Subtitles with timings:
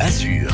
[0.00, 0.50] Azur.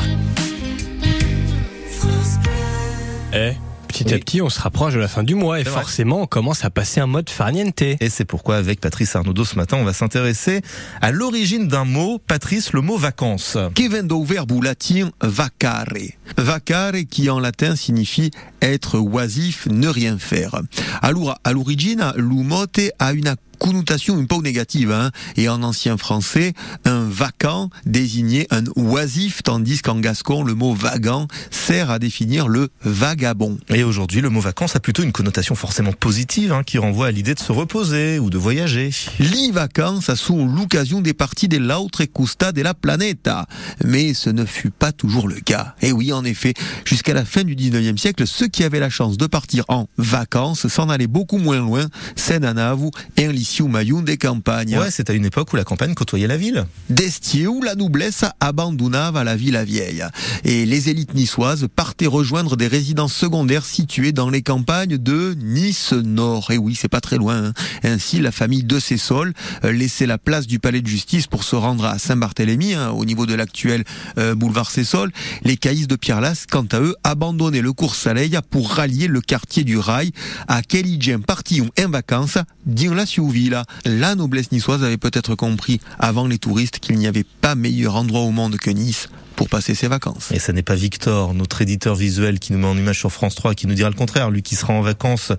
[3.33, 3.53] Eh,
[3.87, 6.63] petit à petit, on se rapproche de la fin du mois et forcément, on commence
[6.63, 7.81] à passer un mode farniente.
[7.81, 10.61] Et c'est pourquoi, avec Patrice Arnaudot ce matin, on va s'intéresser
[11.01, 12.19] à l'origine d'un mot.
[12.19, 13.57] Patrice, le mot vacances.
[13.73, 16.17] che vem do verbo latin vacare.
[16.37, 18.31] Vacare qui en latin signifie
[18.61, 20.61] être oisif, ne rien faire.
[21.01, 26.53] Alors, à l'origine, l'umote a une connotation un peu négative, hein, et en ancien français,
[26.83, 32.69] un vacant désignait un oisif, tandis qu'en gascon, le mot vagant sert à définir le
[32.83, 33.57] vagabond.
[33.69, 37.11] Et aujourd'hui, le mot vacances a plutôt une connotation forcément positive, hein, qui renvoie à
[37.11, 38.89] l'idée de se reposer ou de voyager.
[39.19, 43.47] Li vacances sont l'occasion des parties de l'autre costa de la planeta.
[43.85, 45.75] Mais ce ne fut pas toujours le cas.
[45.81, 46.53] Et oui, en effet,
[46.83, 50.67] jusqu'à la fin du 19e siècle, ceux qui avaient la chance de partir en vacances
[50.67, 54.77] s'en allaient beaucoup moins loin, Senanavu et en Liciou Mayun des campagnes.
[54.77, 56.65] Ouais, à une époque où la campagne côtoyait la ville.
[56.89, 60.03] D'Estier où la noblesse abandonnava la ville vieille.
[60.43, 65.93] Et les élites niçoises partaient rejoindre des résidences secondaires situées dans les campagnes de Nice
[65.93, 66.51] Nord.
[66.51, 67.45] Et oui, c'est pas très loin.
[67.45, 67.53] hein.
[67.83, 69.33] Ainsi, la famille de Cessol
[69.63, 73.05] euh, laissait la place du palais de justice pour se rendre à Saint-Barthélemy, hein, au
[73.05, 73.83] niveau de l'actuel
[74.17, 75.11] euh, boulevard Cessol.
[75.43, 79.65] Les caïs de Pierre-Lasse, quant à eux, abandonnaient le cours Soleil pour rallier le quartier
[79.65, 80.11] du Rail
[80.47, 83.61] à Kelidjen partions en vacances dans la Siouville.
[83.83, 88.21] La noblesse niçoise avait peut-être compris avant les touristes qu'il n'y avait pas meilleur endroit
[88.21, 90.31] au monde que Nice pour passer ses vacances.
[90.31, 93.35] Et ce n'est pas Victor, notre éditeur visuel, qui nous met en image sur France
[93.35, 94.31] 3, qui nous dira le contraire.
[94.31, 95.31] Lui qui sera en vacances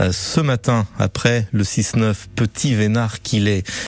[0.00, 3.68] euh, ce matin, après le 6-9, petit vénard qu'il est.